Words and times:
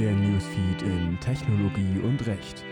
Der 0.00 0.12
Newsfeed 0.12 0.80
in 0.80 1.20
Technologie 1.20 2.00
und 2.02 2.26
Recht. 2.26 2.64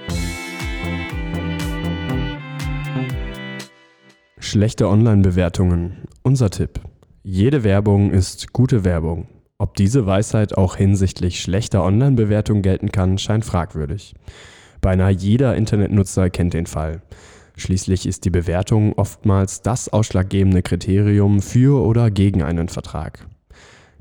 Schlechte 4.39 4.89
Online-Bewertungen. 4.89 6.05
Unser 6.23 6.49
Tipp. 6.49 6.81
Jede 7.23 7.65
Werbung 7.65 8.13
ist 8.13 8.55
gute 8.55 8.83
Werbung. 8.83 9.29
Ob 9.59 9.75
diese 9.75 10.07
Weisheit 10.07 10.57
auch 10.57 10.77
hinsichtlich 10.77 11.43
schlechter 11.43 11.85
Online-Bewertungen 11.85 12.63
gelten 12.63 12.93
kann, 12.93 13.19
scheint 13.19 13.45
fragwürdig. 13.45 14.15
Beinahe 14.81 15.13
jeder 15.13 15.55
Internetnutzer 15.55 16.31
kennt 16.31 16.55
den 16.55 16.65
Fall. 16.65 17.03
Schließlich 17.57 18.07
ist 18.07 18.25
die 18.25 18.31
Bewertung 18.31 18.95
oftmals 18.95 19.61
das 19.61 19.91
ausschlaggebende 19.91 20.63
Kriterium 20.63 21.43
für 21.43 21.85
oder 21.85 22.11
gegen 22.11 22.43
einen 22.43 22.71
Vertrag. 22.71 23.27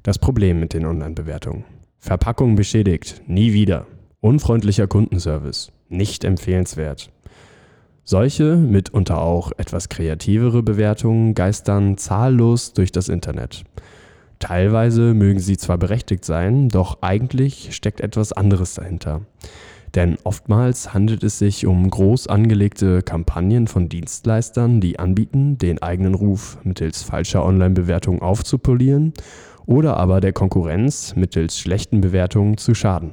Das 0.01 0.17
Problem 0.17 0.61
mit 0.61 0.73
den 0.73 0.85
Online-Bewertungen. 0.85 1.76
Verpackung 2.07 2.55
beschädigt, 2.55 3.21
nie 3.27 3.51
wieder. 3.51 3.85
Unfreundlicher 4.21 4.87
Kundenservice, 4.87 5.73
nicht 5.89 6.23
empfehlenswert. 6.23 7.11
Solche, 8.05 8.55
mitunter 8.55 9.19
auch 9.19 9.51
etwas 9.57 9.89
kreativere 9.89 10.63
Bewertungen 10.63 11.33
geistern 11.33 11.97
zahllos 11.97 12.71
durch 12.71 12.93
das 12.93 13.09
Internet. 13.09 13.65
Teilweise 14.39 15.13
mögen 15.13 15.41
sie 15.41 15.57
zwar 15.57 15.77
berechtigt 15.77 16.23
sein, 16.23 16.69
doch 16.69 16.99
eigentlich 17.01 17.75
steckt 17.75 17.99
etwas 17.99 18.31
anderes 18.31 18.75
dahinter. 18.75 19.23
Denn 19.93 20.17
oftmals 20.23 20.93
handelt 20.93 21.25
es 21.25 21.39
sich 21.39 21.65
um 21.65 21.89
groß 21.89 22.27
angelegte 22.27 23.01
Kampagnen 23.01 23.67
von 23.67 23.89
Dienstleistern, 23.89 24.79
die 24.79 24.97
anbieten, 24.97 25.57
den 25.57 25.81
eigenen 25.81 26.13
Ruf 26.13 26.57
mittels 26.63 27.03
falscher 27.03 27.43
Online-Bewertungen 27.43 28.21
aufzupolieren 28.21 29.11
oder 29.67 29.97
aber 29.97 30.19
der 30.19 30.33
Konkurrenz 30.33 31.15
mittels 31.15 31.59
schlechten 31.59 32.01
Bewertungen 32.01 32.57
zu 32.57 32.73
schaden. 32.73 33.11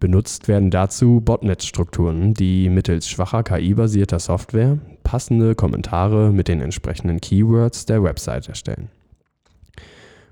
Benutzt 0.00 0.48
werden 0.48 0.70
dazu 0.70 1.20
Botnet-Strukturen, 1.20 2.34
die 2.34 2.68
mittels 2.68 3.08
schwacher 3.08 3.42
KI-basierter 3.42 4.18
Software 4.18 4.78
passende 5.02 5.54
Kommentare 5.54 6.32
mit 6.32 6.48
den 6.48 6.60
entsprechenden 6.60 7.20
Keywords 7.20 7.86
der 7.86 8.02
Website 8.02 8.48
erstellen. 8.48 8.88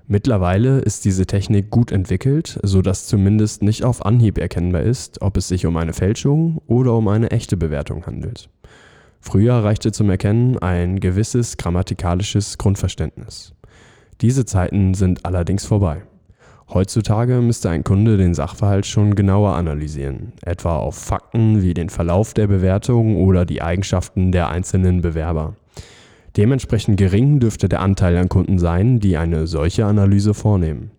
Mittlerweile 0.07 0.79
ist 0.79 1.05
diese 1.05 1.27
Technik 1.27 1.69
gut 1.69 1.91
entwickelt, 1.91 2.59
sodass 2.63 3.05
zumindest 3.05 3.61
nicht 3.61 3.83
auf 3.83 4.03
Anhieb 4.03 4.39
erkennbar 4.39 4.81
ist, 4.81 5.21
ob 5.21 5.37
es 5.37 5.47
sich 5.47 5.67
um 5.67 5.77
eine 5.77 5.93
Fälschung 5.93 6.61
oder 6.65 6.95
um 6.95 7.07
eine 7.07 7.29
echte 7.29 7.57
Bewertung 7.57 8.07
handelt. 8.07 8.49
Früher 9.21 9.53
reichte 9.53 9.91
zum 9.91 10.09
Erkennen 10.09 10.57
ein 10.57 10.99
gewisses 10.99 11.57
grammatikalisches 11.57 12.57
Grundverständnis. 12.57 13.53
Diese 14.21 14.45
Zeiten 14.45 14.93
sind 14.93 15.25
allerdings 15.25 15.65
vorbei. 15.65 16.01
Heutzutage 16.71 17.41
müsste 17.41 17.69
ein 17.69 17.83
Kunde 17.83 18.17
den 18.17 18.33
Sachverhalt 18.33 18.85
schon 18.85 19.15
genauer 19.15 19.55
analysieren, 19.55 20.33
etwa 20.43 20.77
auf 20.77 20.95
Fakten 20.95 21.63
wie 21.63 21.73
den 21.73 21.89
Verlauf 21.89 22.33
der 22.33 22.47
Bewertung 22.47 23.15
oder 23.15 23.45
die 23.45 23.61
Eigenschaften 23.61 24.31
der 24.31 24.49
einzelnen 24.49 25.01
Bewerber. 25.01 25.55
Dementsprechend 26.37 26.97
gering 26.97 27.39
dürfte 27.39 27.69
der 27.69 27.81
Anteil 27.81 28.17
an 28.17 28.29
Kunden 28.29 28.59
sein, 28.59 28.99
die 28.99 29.17
eine 29.17 29.47
solche 29.47 29.85
Analyse 29.85 30.33
vornehmen. 30.33 30.91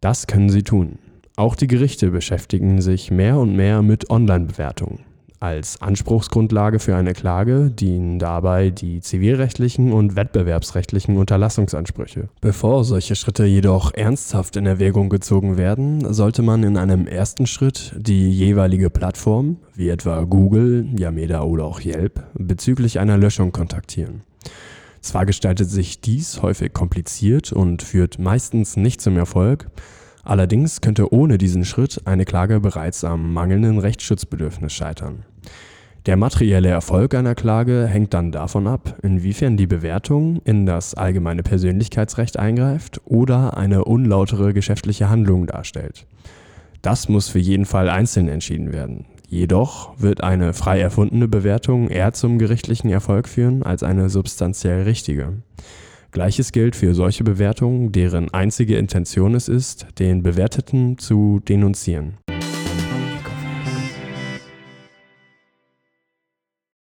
Das 0.00 0.26
können 0.26 0.50
sie 0.50 0.62
tun. 0.62 0.98
Auch 1.36 1.54
die 1.54 1.68
Gerichte 1.68 2.10
beschäftigen 2.10 2.82
sich 2.82 3.10
mehr 3.10 3.38
und 3.38 3.56
mehr 3.56 3.80
mit 3.82 4.10
Online-Bewertungen. 4.10 5.11
Als 5.42 5.82
Anspruchsgrundlage 5.82 6.78
für 6.78 6.94
eine 6.94 7.14
Klage 7.14 7.68
dienen 7.68 8.20
dabei 8.20 8.70
die 8.70 9.00
zivilrechtlichen 9.00 9.92
und 9.92 10.14
wettbewerbsrechtlichen 10.14 11.16
Unterlassungsansprüche. 11.16 12.28
Bevor 12.40 12.84
solche 12.84 13.16
Schritte 13.16 13.44
jedoch 13.44 13.92
ernsthaft 13.92 14.54
in 14.54 14.66
Erwägung 14.66 15.08
gezogen 15.08 15.56
werden, 15.56 16.14
sollte 16.14 16.42
man 16.42 16.62
in 16.62 16.76
einem 16.76 17.08
ersten 17.08 17.48
Schritt 17.48 17.92
die 17.98 18.30
jeweilige 18.30 18.88
Plattform, 18.88 19.56
wie 19.74 19.88
etwa 19.88 20.22
Google, 20.22 20.86
Yameda 20.96 21.42
oder 21.42 21.64
auch 21.64 21.80
Yelp, 21.80 22.22
bezüglich 22.34 23.00
einer 23.00 23.18
Löschung 23.18 23.50
kontaktieren. 23.50 24.20
Zwar 25.00 25.26
gestaltet 25.26 25.68
sich 25.68 26.00
dies 26.00 26.40
häufig 26.40 26.72
kompliziert 26.72 27.52
und 27.52 27.82
führt 27.82 28.20
meistens 28.20 28.76
nicht 28.76 29.00
zum 29.00 29.16
Erfolg, 29.16 29.66
allerdings 30.22 30.80
könnte 30.80 31.12
ohne 31.12 31.36
diesen 31.36 31.64
Schritt 31.64 32.02
eine 32.04 32.26
Klage 32.26 32.60
bereits 32.60 33.02
am 33.02 33.32
mangelnden 33.32 33.80
Rechtsschutzbedürfnis 33.80 34.72
scheitern. 34.72 35.24
Der 36.06 36.16
materielle 36.16 36.68
Erfolg 36.68 37.14
einer 37.14 37.36
Klage 37.36 37.86
hängt 37.86 38.12
dann 38.12 38.32
davon 38.32 38.66
ab, 38.66 38.98
inwiefern 39.04 39.56
die 39.56 39.68
Bewertung 39.68 40.40
in 40.44 40.66
das 40.66 40.94
allgemeine 40.94 41.44
Persönlichkeitsrecht 41.44 42.40
eingreift 42.40 43.00
oder 43.04 43.56
eine 43.56 43.84
unlautere 43.84 44.52
geschäftliche 44.52 45.08
Handlung 45.08 45.46
darstellt. 45.46 46.06
Das 46.82 47.08
muss 47.08 47.28
für 47.28 47.38
jeden 47.38 47.66
Fall 47.66 47.88
einzeln 47.88 48.26
entschieden 48.26 48.72
werden. 48.72 49.04
Jedoch 49.28 49.92
wird 49.96 50.24
eine 50.24 50.54
frei 50.54 50.80
erfundene 50.80 51.28
Bewertung 51.28 51.88
eher 51.88 52.12
zum 52.12 52.38
gerichtlichen 52.38 52.90
Erfolg 52.90 53.28
führen 53.28 53.62
als 53.62 53.84
eine 53.84 54.08
substanziell 54.08 54.82
richtige. 54.82 55.34
Gleiches 56.10 56.50
gilt 56.50 56.74
für 56.74 56.94
solche 56.94 57.22
Bewertungen, 57.22 57.92
deren 57.92 58.34
einzige 58.34 58.76
Intention 58.76 59.36
es 59.36 59.46
ist, 59.46 59.86
den 60.00 60.24
Bewerteten 60.24 60.98
zu 60.98 61.40
denunzieren. 61.48 62.18